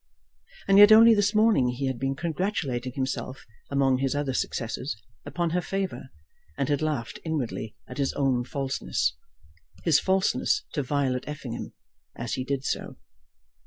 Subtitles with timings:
[0.67, 5.51] And yet only this morning he had been congratulating himself, among his other successes, upon
[5.51, 6.09] her favour,
[6.57, 9.13] and had laughed inwardly at his own falseness,
[9.83, 11.73] his falseness to Violet Effingham,
[12.15, 12.97] as he did so.